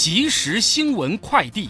[0.00, 1.68] 即时新闻快递，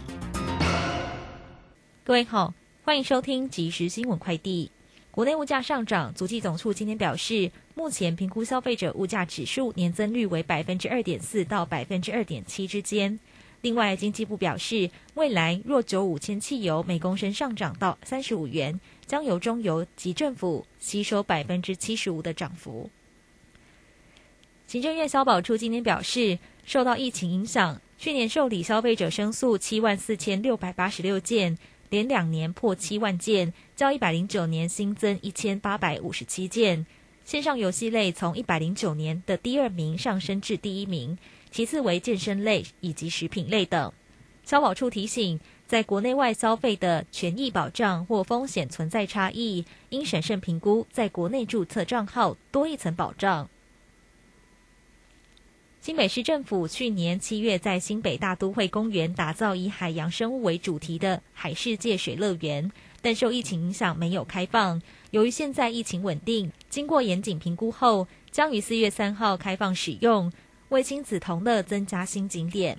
[2.04, 2.52] 各位好，
[2.84, 4.70] 欢迎收听即时新闻快递。
[5.10, 13.18] 国内物价上涨，足迹总处今天表示，目前评估消费者物价指数年增率为百分之二点四到百分之二点七之间。
[13.62, 22.90] 另外，经济部表示，未来若九五千汽油每公升上涨到三十五元，将由中油及政府吸收百分之七十五的涨幅。
[24.66, 27.80] 行政院消保处今天表示，受到疫情影响。
[27.98, 31.58] 去年受理消费者申诉七万四千六百八十六件，
[31.90, 36.86] 连两年破七万件，较一百零九年新增一千八百五十七件。
[37.24, 41.18] 线上游戏类从一百零九年的第二名上升至第一名，
[41.50, 43.92] 其次为健身类以及食品类等。
[44.44, 53.50] 消保处提醒，在国内外消费的权益保障或风险存在差异，应审慎评估在国内注册账号多一层保障。
[55.88, 64.82] 新北市政府去年七月在新北大都会公园打造以海洋生物为主题的海世界水乐园，但受疫情影响没有开放。
[65.12, 70.30] 由于现在疫情稳定，经过严谨评估后，将于四月三号开放使用，
[70.68, 72.76] 为亲子同乐增加新景点。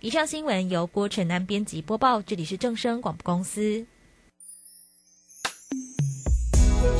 [0.00, 3.84] 以上新闻由郭晨安编辑播报，这里是正声广播公司。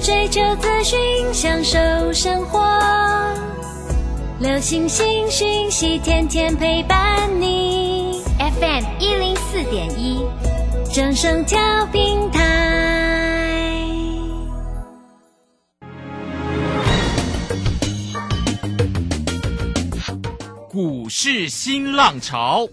[0.03, 2.61] 追求资讯，享受生活。
[4.39, 8.21] 流星星讯息，天天陪伴你。
[8.39, 10.21] FM 一零四点一，
[10.93, 13.89] 正声调平台。
[20.69, 22.69] 股市新浪潮，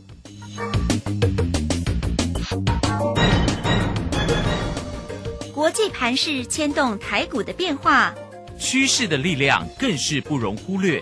[5.54, 8.14] 国际盘势牵动台股的变化，
[8.60, 11.02] 趋势的力量更是不容忽略。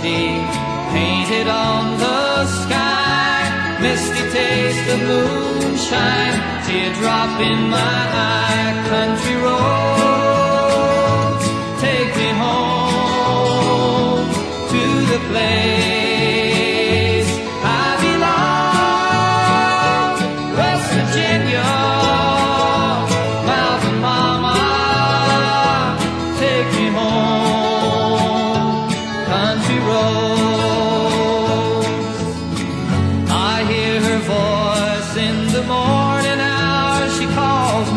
[0.00, 0.40] dusty,
[0.92, 3.78] painted on the sky.
[3.80, 8.84] Misty taste of moonshine, teardrop in my eye.
[8.88, 10.09] Country roads,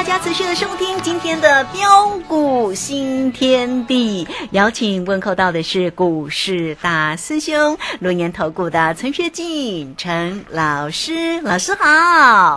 [0.00, 4.26] 大家持续的收听今天的标股新天地。
[4.52, 11.84] 邀请问候到的是股市大师兄，龙岩投顾的陈学进陈老师，老师好。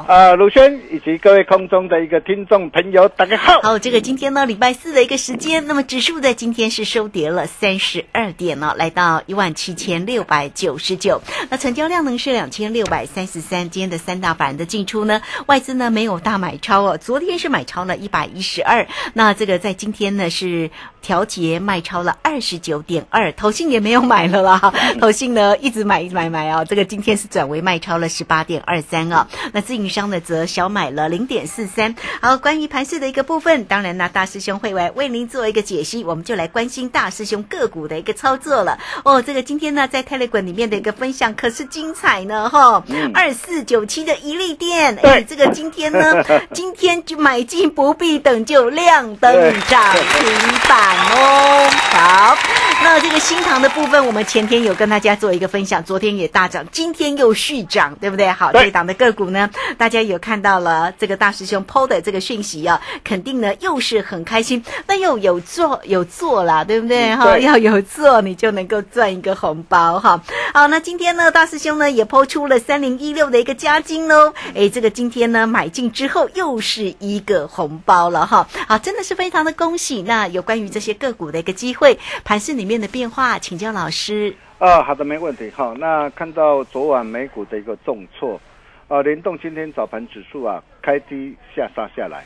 [0.07, 3.59] 啊，鲁轩以及各位空中的一个听众朋友，大家好。
[3.61, 11.21] 好，这个今天呢，礼拜四的一个时间，那么指数在今天是收跌了三十二点呢，来到一万七千六百九十九。
[11.49, 20.69] 那成交量呢是两千六百三十三，今天的三大板的进出呢，外资呢没没有大买超哦，昨天是买超了一百一十二，那这个在今天呢是
[21.01, 31.95] 调节卖超了二十九点二，投信也没有买了啦， 投信呢一直买买买啊，这个今天是转为卖超了十八点二三啊，那自营商呢则小买了零点四三。
[32.21, 39.21] 好，关于盘市的一个部分，当然呢大师兄会来为您做一个解析，我们就来关心大师兄个股的一个操作了哦。
[39.21, 42.83] 这个今天呢在 Telegram 里面的一个分享可是精彩呢哈，
[43.13, 49.33] 二四九七的一利店， 哎，这个今天呢， 今天就买进不必等，就亮灯
[49.69, 51.69] 涨停板哦。
[51.93, 52.37] 好，
[52.83, 58.29] 那这个新塘的部分，我们前天有跟大家做一个分享，昨天也大涨，今天又续涨，对不对？
[58.29, 67.15] 好，对这档的个股呢，大家有看到了这个大师兄 PO 的这个讯息啊，肯定呢又是很开心，那又有做有做啦，对不对？
[67.15, 70.21] 哈，嗯要有做，你就能够赚一个红包哈。
[70.53, 74.33] 好，那今天呢，大师兄呢也抛出了三零一六的一个加金喽。
[74.53, 78.45] 哎，这个今天呢买进之后又是一个红包了哈。
[78.67, 80.01] 好，真的是非常的恭喜。
[80.01, 84.35] 那有关于这些个股的一个机会，盘市里面的变化，请教老师。
[84.59, 85.49] 啊，好的，没问题。
[85.51, 88.39] 好，那看到昨晚美股的一个重挫，
[88.87, 92.23] 啊，联动今天早盘指数啊开低下杀下来，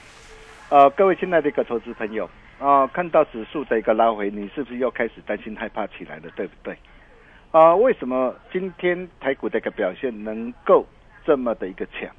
[0.70, 2.30] 呃，各位亲爱的一个投资朋友
[2.60, 6.78] 啊、看到指数的一个拉回，你是不是又开始担心害怕起来了，对不对？
[7.52, 10.86] 啊、为什么今天台股的一个表现能够
[11.26, 12.10] 这么的一个强？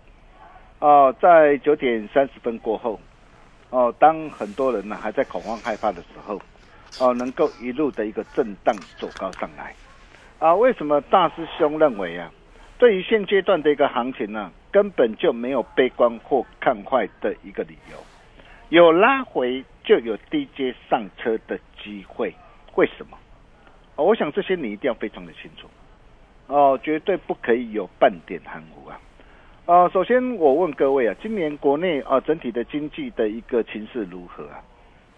[0.79, 3.01] 哦、在九点三十分过后，
[3.71, 6.41] 哦、当很多人呢还在恐慌害怕的时候，
[7.00, 9.75] 哦、能够一路的一个震荡走高上来。
[10.38, 12.31] 啊，为什么大师兄认为啊，
[12.79, 17.96] 对于现阶段的一个行情呢、根本就没有悲观或看坏的一个理由，
[18.69, 22.35] 有拉回就有低阶上车的机会，
[22.75, 23.19] 为什么？
[23.96, 25.69] 我想这些你一定要非常的清楚，
[26.46, 29.00] 哦，绝对不可以有半点含糊啊。
[29.67, 34.62] 呃，首先我问各位啊，今年国内啊整体的经济的一个情势如何啊？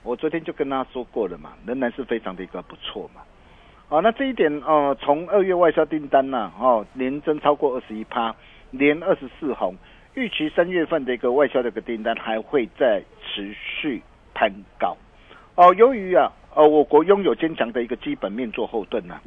[0.02, 3.20] 我昨天就跟大家说过了嘛，仍然是非常的一个不错嘛。
[3.88, 8.35] 啊，那这一点哦，从二月外销订单呢、哦，年增超过二十一趴，
[8.70, 9.75] 年二十四红，
[10.14, 14.00] 预期三月份的一个外销的一个订单还会再持续
[14.32, 14.97] 攀高。
[15.56, 19.20] 哦，由于啊，呃，我国拥有坚强的一个基本面做后盾呐、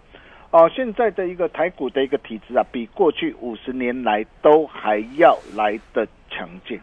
[0.52, 6.80] 哦，现在的一个台股的一个体质啊，比过去五十年来都还要来的强劲。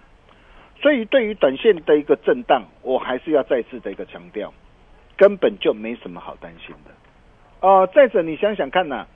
[0.80, 4.52] 所以对于短线的一个震荡，我还是要再次的一个强调，
[5.16, 6.90] 根本就没什么好担心的。
[7.60, 9.06] 呃，再者你想想看呐、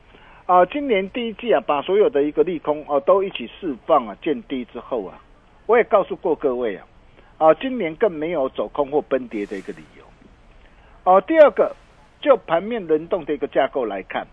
[0.44, 5.18] 啊，今年第一季啊，把所有的一个利空哦、都一起释放啊，见低之后啊，
[5.64, 6.86] 我也告诉过各位啊，
[7.38, 10.04] 啊，今年更没有走空或崩跌的一个理由。
[11.04, 11.74] 哦、第二个，
[12.20, 14.26] 就盘面轮动的一个架构来看，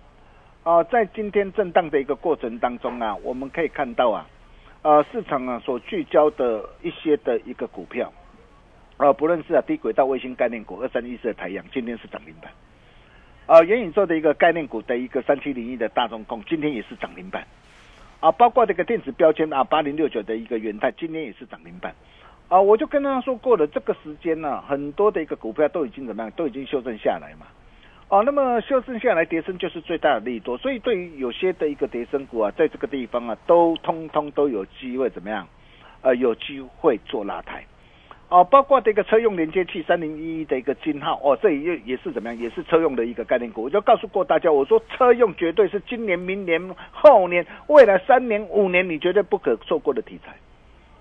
[0.64, 4.28] 啊、在今天震荡的一个过程当中啊，我们可以看到啊，
[4.84, 8.12] 呃，市场啊所聚焦的一些的一个股票，
[8.98, 12.52] 啊、不论是啊低轨道卫星概念股二三一四的太阳，今天是涨停板。
[13.46, 17.46] 啊，元宇宙的一个概念股的一个三七零一的大中控，今天也是涨停板。
[18.22, 21.94] 啊，包括这个电子标签啊，八零六九的一个元泰，今天也是涨停板。
[22.48, 27.46] 啊，我就跟大家说过了，这个时间呢、很多的一个股票都已经怎么样，都已经修正下来嘛。
[28.12, 35.48] 哦、那么修正下来，跌升就是最大的利多，所以对于有些的一个跌升股啊，在这个地方啊，都通通都有机会怎么样？
[36.02, 37.64] 呃，有机会做拉抬。
[38.28, 42.38] 哦，包括这个车用连接器三零一一的一个金号，哦，这也也是怎么样？
[42.38, 43.64] 也是车用的一个概念股。
[43.64, 46.62] 我就告诉过大家，我说车用绝对是今年、明年、
[46.92, 50.36] 后年、未来三年、五年，你绝对不可错过的题材。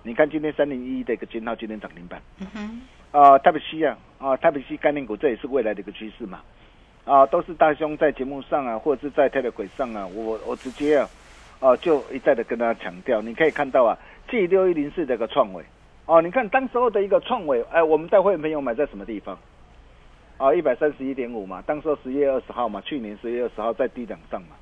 [0.03, 2.21] 你看今天三零一一的一个金号，今天涨停板。
[2.39, 2.81] 嗯哼，
[3.11, 6.39] 啊，台北西啊，啊，台北西概念股，这也是未来的一个趋势嘛。
[7.03, 11.09] 啊，都是大兄在节目上啊，或者是在 Telegram 上啊，我我直接啊，
[11.59, 13.97] 啊，就一再的跟大家强调，你可以看到啊
[14.29, 15.63] ，G 六一零四的一个创伟，
[16.05, 19.37] 哦、你看当时候的一个创伟，哎，我们带会员朋友买在什么地方？
[20.37, 24.55] 啊，一百三十一点五嘛，当时候十月二十号嘛，去年十月二十号在低档上嘛。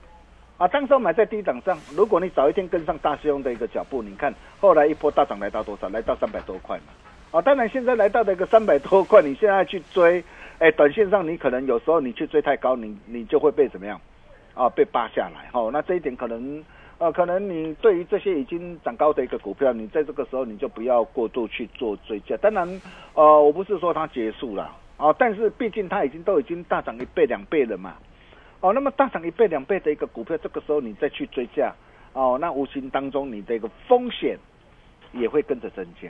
[0.57, 5.87] 啊，当时候买在低档上，如果你早一天跟上大兄的一个脚步，你看后来一波大涨来到多少？
[5.87, 6.91] 来到三百多块嘛。
[7.31, 10.21] 啊，当然现在来到的一个三百多块，你现在去追，
[10.59, 13.99] 哎，短线上你可能有时候你去追太高，你你就会被怎么样？
[14.53, 15.49] 啊，被扒下来。
[15.51, 16.61] 哈、那这一点可能，
[16.97, 22.35] 呃，可能你对于这些已经涨高的一个股票，你在这个时候你就不要过度去做追加。
[22.37, 22.81] 当然，
[23.13, 27.95] 呃，我不是说它结束了，啊，但是毕竟它已经都已经大涨一倍两倍了嘛。
[28.59, 31.73] 哦，那么大涨一倍两倍的一个股票，这个时候你再去追价，
[32.11, 34.37] 哦，那无形当中你的一个风险
[35.13, 36.09] 也会跟着增加，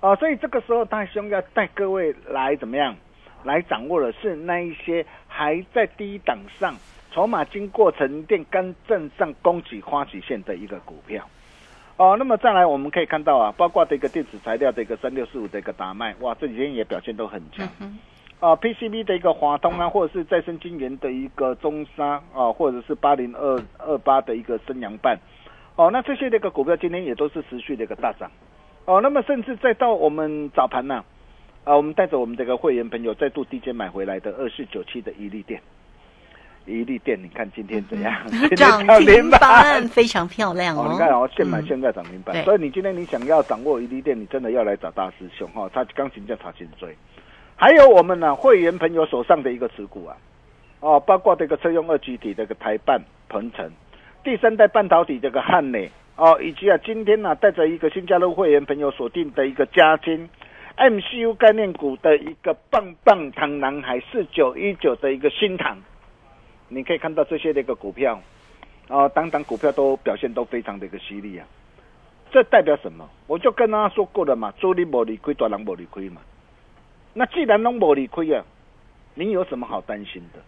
[0.00, 2.96] 啊，所以这个时候大兄要带各位来怎么样，
[3.44, 6.74] 来掌握的是那一些还在低档上，
[7.12, 11.24] 筹码经过沉淀，刚正上攻击花旗线的一个股票，
[11.96, 17.68] 哦，那么再来我们可以看到啊，包括的一个电子材料的一个三六四五的一个达麦，哇，这几天也表现都很强。
[18.40, 25.18] 啊，PCB 的一个华通啊，或者是再生晶圆的一个中沙啊，或者是八零二二八的一个升阳半，
[25.74, 28.30] 哦，那这些的一个股票今天也都是持续的一个大涨。
[28.84, 31.04] 哦，那么甚至再到我们早盘呢、啊，
[31.64, 35.60] 我们带着我们这个会员朋友再度低阶买回来的二四九七的伊利店，
[36.66, 38.14] 一利店，你看今天怎样？
[38.56, 40.92] 涨涨停停板非常漂亮哦，哦。
[40.92, 46.94] 你看哦，现买嗯现在涨停板，对所以你今天你想要掌握一利店，你真的要来找大师兄哈、哦，他钢琴叫他先追。
[47.56, 50.16] 还有我们呢、会员朋友手上的一个持股啊，
[50.80, 53.70] 哦，包括这个车用二极体这个台半、鹏程，
[54.22, 60.28] 第三代半导体这个汉磊哦，以及啊今天呢、带着一个新加入会员朋友锁定的一个嘉金
[60.78, 65.76] MCU 概念股的一个棒棒糖男孩四九一九的一个新塘，
[66.68, 68.20] 你可以看到这些的一个股票。
[68.88, 71.46] 啊，当当股票都表现都非常的一个犀利啊，
[72.30, 73.06] 这代表什么？
[73.26, 76.22] 我就跟大家说过了嘛，主力没理亏，大人没理亏嘛。
[77.12, 78.42] 那既然都没理亏啊，
[79.14, 80.40] 你有什么好担心的？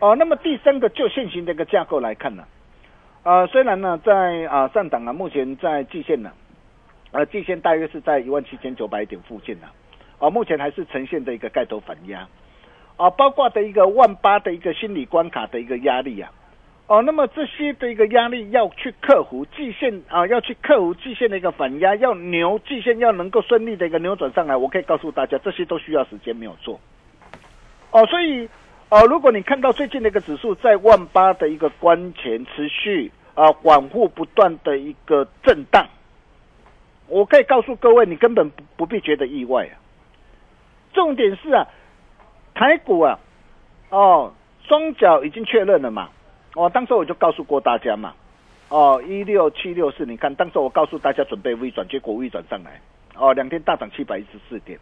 [0.00, 2.44] 哦，那么第三个就现行的一个架构来看呢、
[3.22, 6.32] 啊，虽然呢在啊上档啊，目前在季线呢、
[7.12, 9.68] 呃季线大约是在一万七千九百点附近呢、
[10.18, 12.26] 啊，目前还是呈现的一个盖头反压，
[12.96, 16.32] 啊，包括的一个万八的一个心理关卡的一个压力啊。
[16.88, 26.78] 哦，那么这些的一个压力要去克服季线啊，要去克服季线的一个反压，要牛季线要能够顺利的一个扭转上来，我可以告诉大家，这些都需要时间，没有做。
[27.92, 28.48] 哦，所以
[28.90, 35.86] 哦，如果你看到最近的一个指数在万八的一个关前持续啊反复不断的一个震荡，
[37.12, 39.76] 我可以告诉各位，你根本不不必觉得意外啊。
[40.94, 41.66] 重点是啊，
[42.54, 43.18] 台股啊，
[43.90, 44.32] 哦，
[44.66, 46.08] 双脚已经确认了嘛。
[46.54, 48.14] 哦，当时我就告诉过大家嘛，
[48.70, 52.80] 哦，一六七六四，你看，当时我告诉大家准备微转，结果微转上来，
[53.14, 54.78] 哦，两天大涨七百一十四点，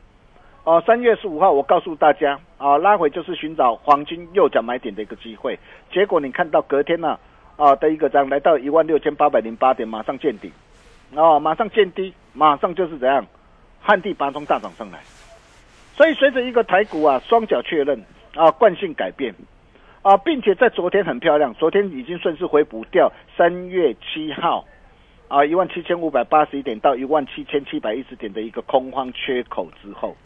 [0.62, 5.58] 哦，三月十五号我告诉大家，啊、拉回就是寻找黄金右脚买点的一个机会，
[5.92, 7.18] 结果你看到隔天呢、
[7.56, 10.52] 啊，的一个涨来到一万六千八百零八点，马上见底，
[11.14, 13.26] 哦，马上见低，马上就是怎样，
[13.80, 15.00] 旱地拔葱大涨上来，
[15.94, 19.34] 所以随着一个台股啊双脚确认啊惯性改变。
[20.02, 24.64] 啊，并且在昨天很漂亮，昨天已经顺势回补掉三月七号
[25.28, 30.16] 啊一万七千五百八十一点到一万七千七百一十点的一个空方缺口之后，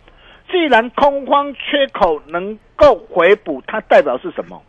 [0.49, 4.63] 既然空方缺口能够回补，它代表是什么？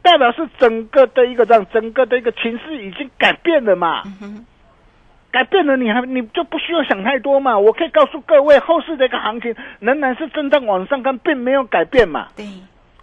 [0.00, 4.02] 代表是整个的一个让，整个的一个情势已经改变了嘛？
[5.30, 7.58] 改变了，你还你就不需要想太多嘛。
[7.58, 12.28] 我可以告诉各位，后市的一个行情仍然是震荡往上看，并没有改变嘛。
[12.34, 12.46] 对，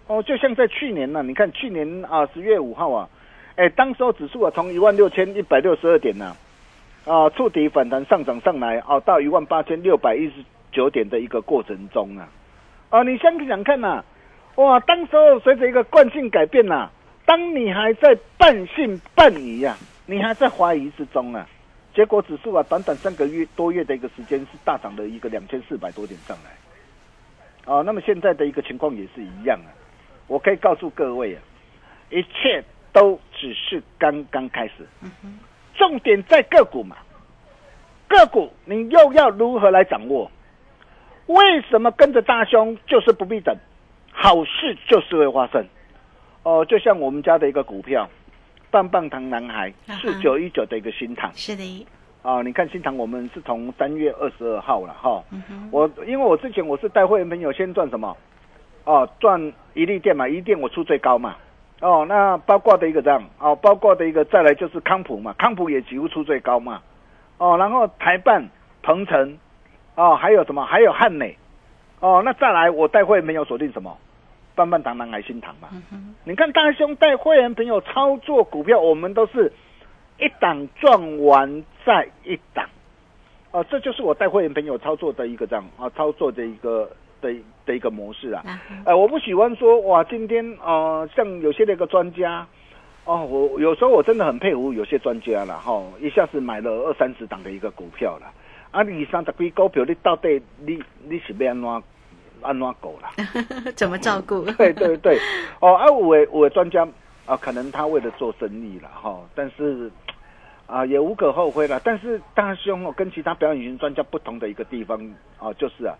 [0.08, 3.08] 哦，就像在去年呢、你看去年啊十月五号啊，
[3.54, 6.36] 哎，当时候指数啊从一万六千一百六十二点呢、
[7.04, 10.32] 啊，触底反弹上涨上来，哦、到一万八千六百一十
[10.72, 12.28] 九点的一个过程中啊，
[12.90, 14.04] 啊，你想想看呐、
[14.56, 16.90] 哇，当时候随着一个惯性改变呐、
[17.24, 21.46] 当你还在半信半疑啊、你还在怀疑之中啊，
[21.96, 26.50] 结果指数啊短短三个月多月的一个时间是大涨了一个两千四百多点上来，
[27.64, 29.72] 哦，那么现在的一个情况也是一样啊。
[30.26, 31.40] 我可以告诉各位啊，
[32.10, 32.62] 一切
[32.92, 34.86] 都只是刚刚开始。
[35.74, 36.96] 重点在个股嘛，
[38.06, 40.30] 个股你又要如何来掌握？
[41.28, 43.56] 为什么跟着大兄就是不必等，
[44.12, 45.66] 好事就是会发生？
[46.42, 48.06] 哦，就像我们家的一个股票，
[48.76, 51.86] 棒棒糖男孩四九一九的一个新塘是的，
[52.20, 55.24] 啊，你看新塘我们是从三月二十二号了哈。
[55.30, 58.14] 嗯，我因为我之前我是带会员朋友先赚什么？
[58.84, 59.40] 哦，赚
[59.72, 61.36] 一利店嘛，一利店我出最高嘛。
[61.80, 66.82] 哦，那包括的一个这样，哦，包括的一个再来就是康普嘛，康普也几乎出最高嘛。
[67.38, 68.46] 哦，然后台办、
[68.82, 69.38] 鹏程，
[69.94, 70.66] 哦，还有什么？
[70.66, 71.34] 还有汉美。
[72.00, 73.96] 哦，那再来我带会员朋友锁定什么？
[74.56, 75.68] 棒棒糖、南海新塘嘛。
[76.24, 79.52] 你看大兄带会员朋友操作股票，我们都是
[80.18, 82.68] 一档赚完再一档。
[83.52, 87.32] 哦，这就是我带会员朋友操作的一个这样啊，操作的一个的
[87.64, 88.42] 的一个模式啊。
[88.44, 92.46] 啊哈呃，我不喜欢说哇，今天呃，像有些那个专家，
[93.04, 98.26] 哦，我有时候我真的很佩服有些专家了哈，一下子买了二三十档的一个股票了，
[98.72, 101.82] 啊，你三十几股票，你到底你你是要安怎
[102.46, 103.10] 安怎狗啦？
[103.76, 104.42] 怎么照顾？
[104.56, 105.18] 对对对，
[105.60, 106.86] 哦，啊，有的有的专家
[107.26, 109.90] 啊，可能他为了做生意了哈，但是
[110.66, 111.80] 啊也无可厚非了。
[111.84, 114.98] 但是大兄哦，跟其他表演型专家不同的一个地方
[115.38, 115.94] 哦，就是啊，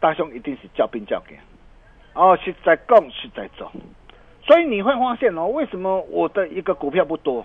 [0.00, 1.36] 大兄一定是叫兵叫给，
[2.14, 3.70] 哦，是在供是在走，
[4.46, 7.44] 所以你会发现哦，为什么我的一个股票不多？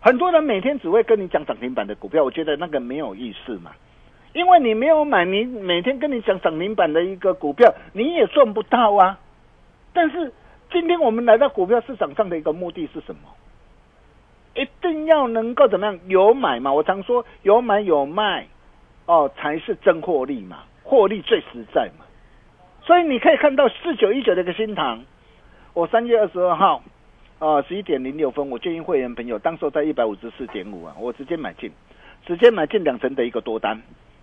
[0.00, 3.72] 很多人每天只会跟你讲涨停板的股票，我觉得那个没有意思嘛，
[4.36, 9.18] 因为你没有买，你每天跟你讲涨停板的一个股票，你也赚不到啊。
[9.94, 10.30] 但是
[10.70, 13.22] 今天我们来到股票市场上的一个目的是什么？
[14.54, 15.98] 一定要能够怎么样？
[16.06, 16.70] 有买嘛？
[16.70, 18.46] 我常说有买有卖，
[19.06, 22.04] 哦，才是真获利嘛，获利最实在嘛。
[22.82, 25.02] 所以你可以看到四九一九的一个新塘，
[25.72, 26.82] 我三月二十二号，
[27.38, 31.72] 啊十一点零六分，我建议会员朋友当时在一百五十四点五啊，我直接买进，
[32.26, 33.80] 直接买进两成的一个多单，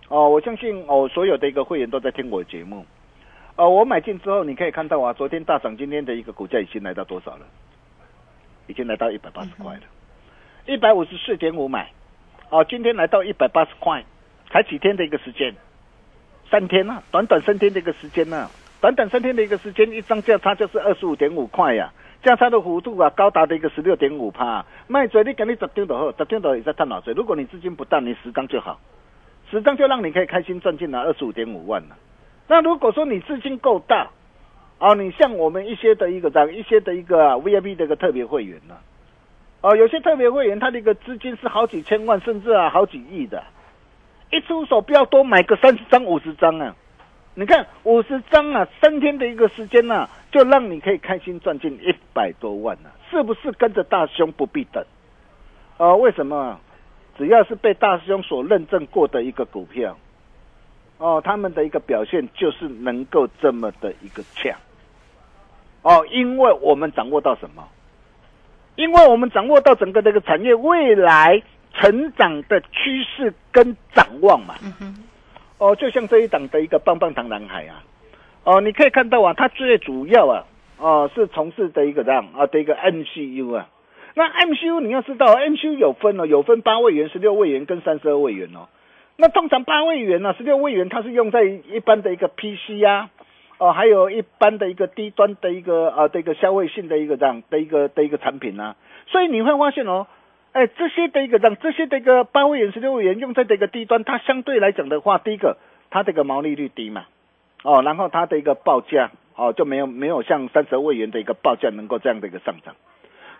[0.08, 2.84] 哦，我相信哦所有的一个会员都在听我的节目，
[3.56, 7.46] 呃，我买进之后，你可以看到啊，昨天大涨，今天的一个股价已经来到多少了？
[8.66, 9.82] 已经来到一百八十块了，
[10.66, 11.90] 一百五十四点五买，
[12.50, 14.04] 哦，今天来到一百八十块，
[14.50, 15.54] 才几天的一个时间，
[16.50, 21.90] 三天啊，短短三天的一个时间呢、短短三天的一个时间，一张价差就是二十五点五块呀、
[22.22, 24.64] 价差的幅度啊，高达的一个十六点五帕。
[24.86, 27.12] 卖嘴你给你十张就好，十张就也在探脑水。
[27.14, 28.78] 如果你资金不大，你十张就好，
[29.50, 31.96] 十张就让你可以开心赚进来二十五点五万了。
[32.46, 34.10] 那如果说你资金够大，
[34.78, 38.76] 哦，你像我们一些的一个这样一些的一个、啊、VIP 的一个特别会员呢、
[39.62, 43.42] 哦，有些特别会员他的一个资金是好几千万，甚至啊好几亿的，
[44.30, 46.74] 一出手不要多买个三十张、五十张啊。
[47.34, 54.84] 你看五十张啊，三天的一个时间呢、就让你可以开心赚进一百多万呢、是不是跟着大兄不必等？
[55.78, 56.60] 啊，为什么？
[57.16, 59.96] 只要是被大师兄所认证过的一个股票，
[60.98, 64.52] 哦，他们的一个表现就是能够这么的一个强。
[65.82, 67.68] 哦，因为我们掌握到什么？
[68.76, 71.40] 因为我们掌握到整个这个产业未来
[71.74, 74.56] 成长的趋势跟展望嘛。
[75.58, 77.84] 哦，就像这一档的一个棒棒糖男孩啊，
[78.42, 80.44] 哦，你可以看到啊，他最主要啊，
[80.78, 83.68] 哦，是从事的一个这样啊的一个 MCU 啊。
[84.14, 88.68] 那 MCU 你要知道，MCU 有分哦，有分八位元、十六位元跟三十二位元哦。
[89.16, 93.10] 那通常八位元呢、十六位元它是用在一般的一个 PC 啊，
[93.58, 98.76] 哦，还有一般的一个低端的一个啊的一个消费性的一个这样的一个的一个产品啊。
[99.06, 100.06] 所以你会发现哦，
[100.52, 105.58] 哎，这些的一个让这些的一个八位元、十六位元用在这个低端，它相对来讲的话，第一个
[105.90, 107.06] 它这个毛利率低嘛，
[107.62, 112.74] 哦，然后它的一个报价哦就没有没有像三十二位元的一个报价能够这样的一个上涨，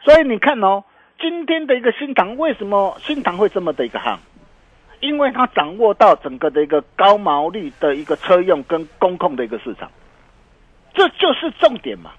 [0.04, 0.84] 所以你看哦，
[1.18, 4.18] 今天的一个新塘为什么新塘会这么的一个夯？
[5.00, 9.90] 因为它掌握到整个的一个高毛利的一个车用跟工控的一个市场，
[10.94, 12.12] 这就是重点嘛。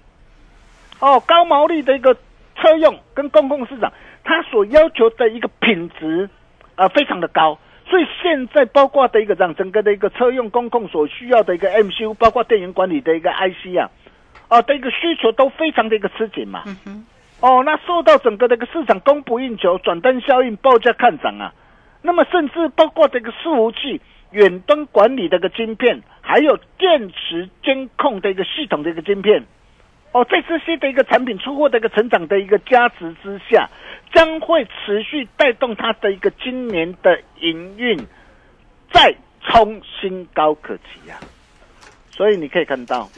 [1.00, 2.14] 哦，高毛利的一个
[2.56, 3.92] 车用跟公共市场，
[4.24, 6.28] 它所要求的一个品质
[6.74, 7.58] 啊、呃非常的高，
[7.88, 13.90] 所以现在包括的一个让整个的一个车用公控所需要的一个 MCU，包括电源管理的一个 IC 啊，
[14.48, 16.64] 啊的一个需求都非常的一个吃紧嘛。
[17.40, 21.52] 哦，那受到整个这个市场供不应求、转单效应、报价看涨啊，
[22.02, 29.44] 那么甚至包括这个伺服器、远端管理的一个晶片，还有电池监控的一个系统的一个晶片。
[30.12, 33.68] 哦，在这些的一个产品出货的一个成长的一个加持之下，
[34.14, 37.98] 将会持续带动它的一个今年的营运
[38.90, 41.20] 再冲新高可期啊！
[42.10, 43.10] 所以你可以看到，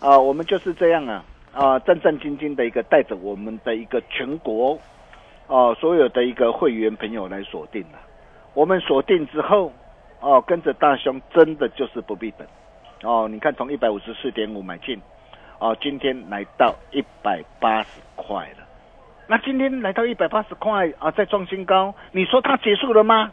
[0.00, 4.78] 啊、我们就是这样啊，啊、战战兢兢的一个带着我们的一个全国，
[5.46, 7.98] 哦、所有的一个会员朋友来锁定了、
[8.54, 9.72] 我们锁定之后，
[10.20, 12.46] 哦、跟着大兄真的就是不必等，
[13.02, 15.00] 哦，你看从一百五十四点五买进。
[15.58, 18.66] 哦，今天来到一百八十块了。
[19.28, 23.30] 那今天来到一百八十块啊，再创新高，你说它结束了吗？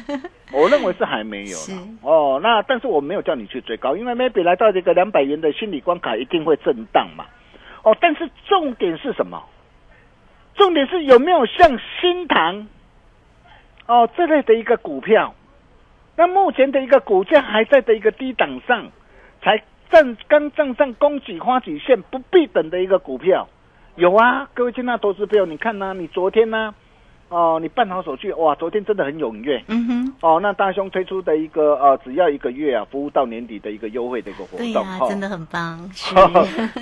[0.52, 1.56] 我认为是还没有
[2.02, 7.24] 哦，那但是我没有叫你去追高，因为 maybe 来到这个两百元的心理关卡一定会震荡嘛。
[7.82, 9.42] 哦，但是重点是什么？
[10.54, 12.68] 重点是有没有像新塘
[13.86, 15.34] 哦这类的一个股票？
[16.16, 18.90] 那目前的一个股价还在的一个低档上，
[19.40, 23.48] 才站刚站上供给花几线不必等的一个股票，
[23.96, 26.74] 有啊，各位金纳投资朋友，你看呢、你昨天呢、
[27.30, 29.62] 哦，你办好手续，哇，昨天真的很踊跃。
[29.68, 36.12] 嗯哼，哦，那大兄推出的一个呃，只要一个月啊，服务到年底的一个优惠的一个活动，对呀、哦真的很棒，是，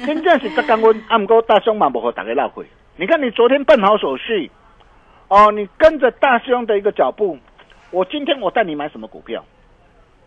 [0.07, 2.65] 真正是在刚温，啊，不过大兄嘛不和大家闹鬼。
[2.97, 4.51] 你看你昨天办好手续，
[5.29, 7.37] 哦，你跟着大兄的一个脚步，
[7.91, 9.45] 我今天我带你买什么股票？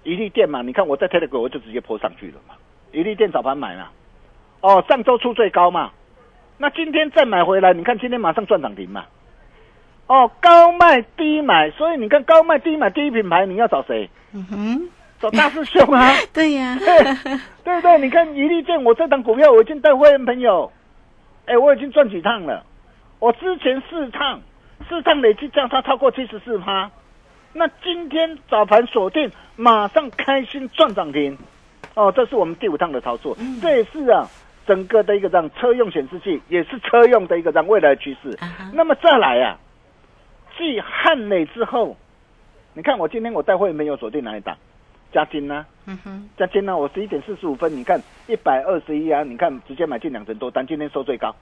[0.04, 2.54] 一利店嘛，你看我在 Telegram 我就直接泼上去了嘛。
[2.92, 3.90] 一利店早盘买嘛，
[4.62, 5.90] 哦，上周出最高嘛，
[6.60, 9.06] 那今天再买回来，你看今天马上赚涨停嘛。
[10.08, 14.10] 哦，高卖低买，所以你看高卖低买第一品牌，你要找谁？
[14.34, 16.14] 嗯哼，找大师兄啊。
[16.34, 16.98] 对呀、 对
[17.64, 17.98] 对不对？
[18.00, 20.72] 你看一利健，我这档股票我已经带会员朋友，
[21.46, 22.66] 哎，我已经赚几趟了。
[23.20, 24.42] 我之前四趟，
[24.90, 26.90] 四趟累计价差超过七十四趴。
[27.54, 31.38] 那今天早盘锁定，马上开心赚涨停，
[31.94, 34.26] 哦，这是我们第五趟的操作，这也是啊，
[34.66, 38.38] 整个的一个让车用显示器，也是车用的一个让未来趋势。
[38.74, 39.58] 那么再来啊，
[40.58, 41.96] 继汉磊之后，
[42.74, 44.56] 你看我今天我带会员朋友锁定哪一档？
[45.14, 46.78] 嘉金呢、嗯哼，嘉金呢？
[46.78, 51.36] 我十一点四十五分，你看一百二十一啊，你看直接买进两成多单，今天收最高。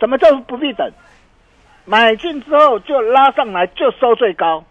[0.00, 0.90] 什么叫不必等？
[1.84, 4.64] 买进之后就拉上来就收最高，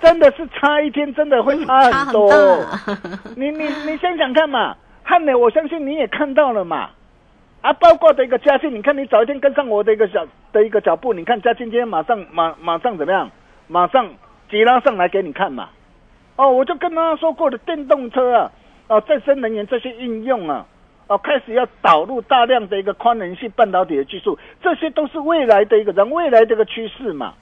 [0.00, 2.30] 真的是差一天，真的会差差很很多。
[2.30, 3.18] 大。
[3.34, 6.90] 你你你想想看嘛，汉美，我相信你也看到了嘛，
[7.62, 13.30] 啊，包括的一个嘉信，你看你早一天跟上我的一个小的一个脚步，你看嘉信今天马上马马上怎么样？
[13.68, 14.08] 马上
[14.50, 15.68] 急拉上来给你看嘛。
[16.36, 18.50] 哦，我就跟他说过的电动车啊，
[18.88, 20.64] 哦，再生能源这些应用啊，
[21.06, 27.34] 哦，开始要导入大量的一个宽能系半导体的技术，这些都是未来的一个人未来的一个趋势嘛。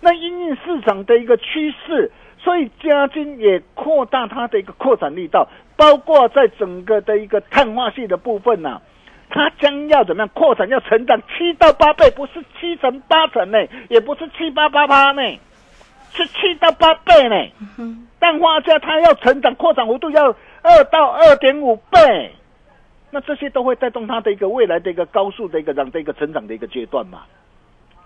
[0.00, 8.82] 那因应市场的一个趋势，所以嘉金也扩大它的一个扩展力道，包括在整个的一个碳化系的部分呢、
[9.30, 10.68] 它将要怎么样扩展？
[10.68, 13.58] 要成长七到八倍，不是七成八成呢，
[13.88, 15.22] 也不是七八八八呢，
[16.12, 17.94] 是七到八倍呢。
[18.20, 22.32] 氮化镓它要成长扩展幅度要二到二点五倍，
[23.10, 27.22] 那这些都会带动它的一个未来的一个高速的一个让的一个成长的一个阶段嘛。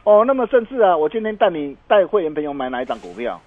[0.05, 3.41] 哦，那么甚至啊，我今天带你带会员朋友买哪一档股票？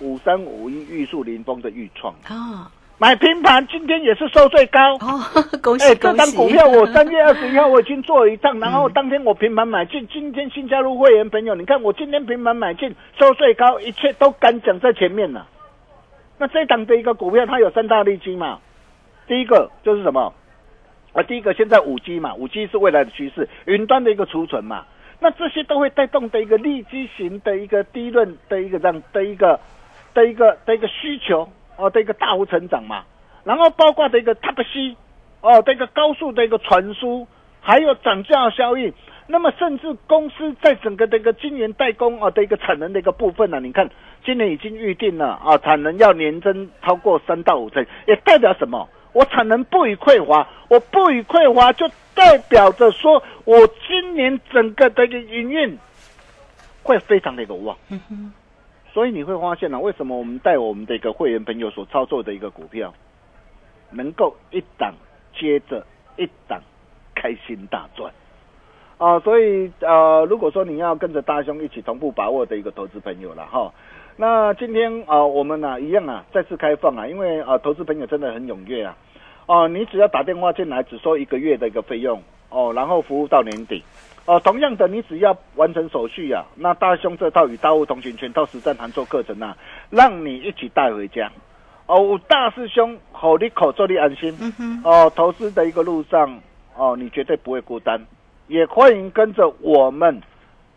[0.00, 2.66] 五三五一玉树临风的玉创，哦
[2.96, 4.94] 买平盘，今天也是收最高。
[4.98, 5.20] 哦，
[5.60, 6.16] 恭哎、这喜恭喜！
[6.16, 15.48] 张股票我 三月二十一号我已经做了一趟，然后当天我平盘买进，今天新加入会员朋友，你看我今天平盘买进收最高，一切都敢讲在前面了。
[16.38, 18.60] 那这档的一个股票它有三大利基嘛，
[19.26, 20.32] 第一个就是什么？
[21.14, 24.84] 啊，第一个现在五 G 嘛，五 G 是未来的趋势，云端的一个储存嘛，
[25.20, 29.58] 那这些都会带动的一个利基型的一个低润的一个这样的一个
[30.12, 33.04] 的一个的一个需求哦的一个大幅成长嘛，
[33.44, 34.96] 然后包括的一个 Type C
[35.40, 37.26] 哦的一个高速的一个传输，
[37.60, 38.92] 还有涨价效应。
[39.26, 43.88] 那么甚至公司在整个的一个晶圆代工啊的一个产能的一个部分呢、你看
[44.22, 48.86] 今年已经预定了啊，产能要年增超过三到五成，也代表什么？
[49.14, 53.56] 我产能不予匮乏，我不予匮乏就代表着说我
[53.86, 55.78] 今年整个的一个营运
[56.82, 57.76] 会非常的一个旺。
[58.94, 62.94] 所以你会发现呢、为什么我们带我们的一个会员朋友所操作的一个股票，
[63.90, 64.94] 能够一档
[65.36, 65.84] 接着
[66.16, 66.62] 一档
[67.12, 68.12] 开心大赚。
[68.96, 73.74] 啊、所以呃，如果说你要跟着大兄一起同步把握的一个投资朋友了哈，
[74.16, 78.96] 那今天啊、呃我们呢、一样啊再次开放啊，因为啊、呃投资朋友真的很踊跃啊，
[79.46, 83.82] 哦、你只要打电话进来，只收一个月的一个费用哦，然后服务到年底。
[84.26, 89.54] 哦，同样的，你只要完成手续啊，那大兄这套与大物同行全套实战函授课程啊，
[89.90, 91.30] 让你一起带回家。
[91.86, 94.34] 哦，大师兄好你口做你安心。
[94.40, 96.40] 嗯哼哦，投资的一个路上，
[96.74, 98.02] 哦，你绝对不会孤单，
[98.46, 100.22] 也欢迎跟着我们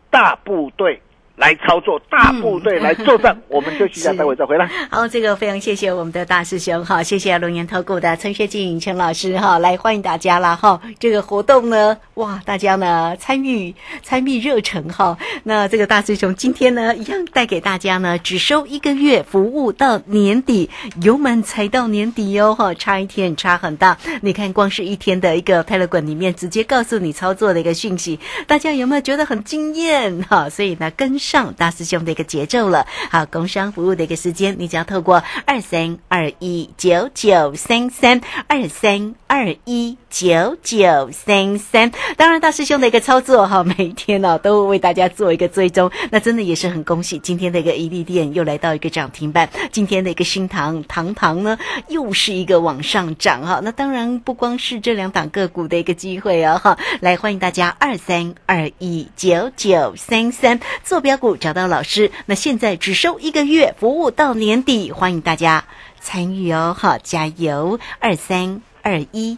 [0.10, 1.02] 大部队
[1.38, 3.40] 来操作，大部队来作战。
[3.48, 4.68] 我们休息一下，待会再回来。
[4.90, 10.82] 好，这个非常谢谢我们的大师兄哈，谢谢龙岩投顾的陈学静陈老师哈，来欢迎大家啦哈。
[11.00, 15.16] 这个活动呢，哇，大家呢参与参与热忱哈。
[15.44, 20.72] 那这个大师兄今天呢，一样带给大家呢，只收一个月服务到年底，
[21.04, 23.96] 油门才到年底哟哈，差一天差很大。
[24.24, 30.50] 你看，光是一天的一个 Telegram 里面，直接告诉你操作的一个讯息，大家有没有觉得很惊艳哈？
[30.50, 32.88] 所以呢，跟上大师兄的一个节奏了。
[33.12, 41.92] 好，工商服务的一个时间，你只要透过二三二一九九三三二三二一九九三三。
[42.16, 53.62] 当然，大师兄的一个操作哈，每天呢、都为大家做一个追踪，那真的也是很恭喜今天的一个伊利店又来到一个涨停板，今天的一个新塘堂堂呢又是一个往上涨哈。
[53.64, 60.60] 那当然不光是这两档个股的一个机会啊哈，来欢迎大家二三二一九九三三。
[60.84, 65.66] 坐标股找到老师，那现在只收一个月，服务到年底，欢迎大家
[66.00, 69.38] 参与哦，好加油二三二一。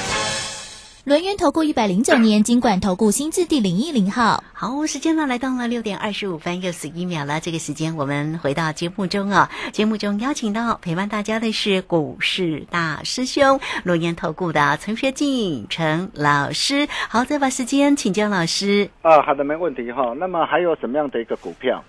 [1.03, 4.43] 轮源投顾一百零九年经管投顾新字第零一零号。
[4.53, 7.39] 好，时间呢来到了六点二十五分又十一秒了。
[7.39, 16.87] 这个时间我们回到节目中啊，节目中邀请到陪伴大家的是股市大师兄龙岩投顾的陈学进陈老师。
[17.09, 18.87] 好，再把时间请教老师。
[19.01, 20.13] 啊，好的，没问题哈。
[20.19, 21.83] 那么还有什么样的一个股票，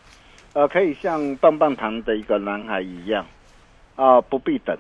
[0.54, 3.26] 呃，可以像棒棒糖的一个男孩一样
[3.94, 4.74] 啊、不必等。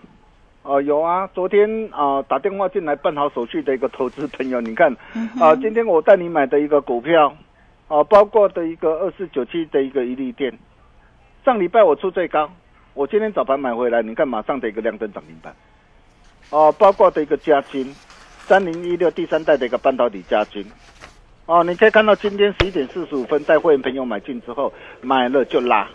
[0.62, 4.96] 哦、有啊，昨天啊、打电话进来办好手续的一个投资朋友，你看
[5.40, 7.34] 啊、今天我带你买的一个股票，
[7.88, 10.56] 啊、包括的一个二四九七的一个一利店，
[11.44, 12.48] 上礼拜我出最高，
[12.94, 15.52] 我今天早盘买回来，你看马上的一个亮灯涨停板，
[16.50, 17.92] 哦、包括的一个嘉金，
[18.46, 20.64] 三零一六第三代的一个半导体嘉金，
[21.46, 25.88] 哦，你可以看到今天十一点四十五分带会员朋友买进之后，买了就拉，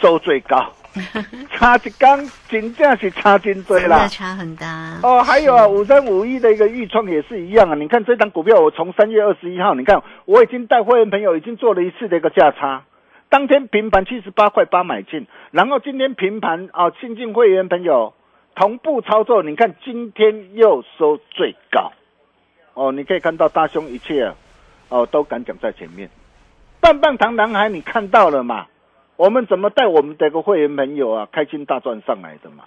[0.00, 0.72] 收最高，
[1.56, 4.06] 差一缸真正是差真多啦。
[4.08, 4.98] 差很大。
[5.02, 7.74] 哦，还有啊，五三五一的一个预创也是一样啊。
[7.74, 12.84] 你看这张股票，我从三月二十一号，你看我已经带会员朋友已经做了一次的一个价差，
[13.28, 18.12] 当天平盘七十八块八买进，然后今天平盘啊，新进会员朋友
[18.54, 21.92] 同步操作，你看今天又收最高，
[22.74, 24.34] 哦，你可以看到大兄一切啊
[24.90, 26.10] 哦都敢讲在前面，
[26.80, 28.66] 棒棒糖男孩你看到了嘛？
[29.22, 32.64] 我们怎么带我们的一个会员朋友啊开心大赚上来的嘛？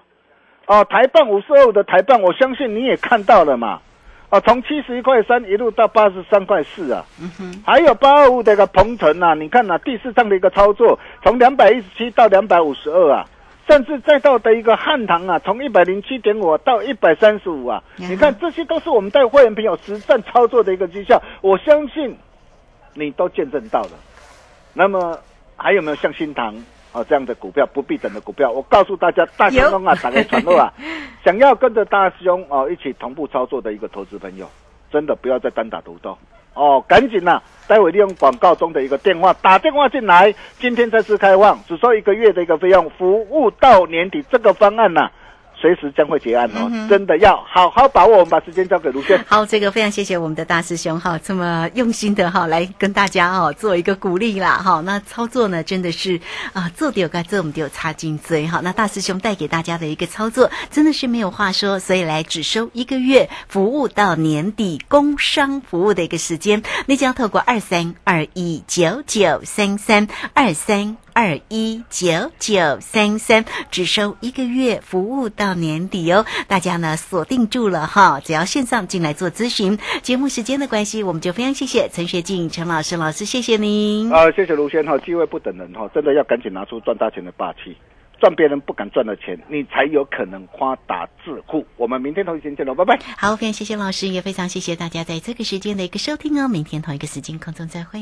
[0.67, 3.81] 哦，台办五十二的台办，我相信你也看到了嘛。
[4.29, 13.27] 哦，从七十一块三一路到八十三块四啊，嗯还有八二五的一个鹏程啊，你看呐、第四趟的一个操作，从两百一十七到两百五十二啊，
[13.67, 22.17] 甚至再到的一个汉唐啊，从一百零七点五到一百三十五啊，呀你看这些都是我们带会员朋友实战操作的一个绩效，我相信
[22.93, 23.89] 你都见证到了。
[24.73, 25.19] 那么
[25.57, 26.55] 还有没有像新塘
[26.91, 28.51] 啊这样的股票不必等的股票？
[28.51, 30.71] 我告诉大家，大兄东啊，打开传络啊，
[31.23, 34.47] 想要跟着大兄哦一起同步操作的一个投资朋友，
[34.91, 36.17] 真的不要再单打独斗
[36.53, 45.11] 哦，赶紧呐、待会利用广告中的一个电话打电话进来，今天再次开放，只收一个月的一个费用，服务到年底，这个方案呐、
[45.65, 48.17] 随时将会结案哦，真的要好好把握。
[48.17, 49.19] 我们把时间交给卢轩。
[49.25, 54.79] 好，这个非常谢谢我们的大师兄哈，这么用心的哈来跟大家哦做一个鼓励啦哈。
[54.85, 56.21] 那操作呢真的是
[56.53, 58.61] 啊做的有该做，我们就有插金嘴哈。
[58.63, 71.04] 那大师兄带给大家的一个操作真的是没有话说，所以来只收一个月服务到年底工商服务的一个时间，你只要透过二三二一九九三三二三。
[71.15, 76.25] 二一九九三三，只收一个月，服务到年底哦。
[76.49, 79.79] 大家呢锁定住了哈，只要线上进来做咨询。
[80.01, 84.11] 节目时间的关系，我们就非常谢谢陈学静陈老师老师，谢谢您。
[84.11, 87.77] 啊、谢谢卢先哈，机会不等人哈，真的要赶紧拿出赚大钱的霸气，
[88.19, 91.65] 赚别人不敢赚的钱，你才有可能发达致富。
[91.77, 92.99] 我们明天同一时间见喽，拜拜。
[93.17, 96.49] 好，非常谢谢老师，也非常谢谢大家在这个时间的一个收听哦。
[96.49, 98.01] 明天同一个时间空中再会。